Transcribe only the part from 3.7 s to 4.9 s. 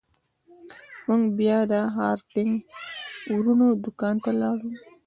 دکان ته لاړو.